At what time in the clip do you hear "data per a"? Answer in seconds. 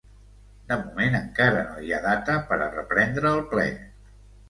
2.09-2.73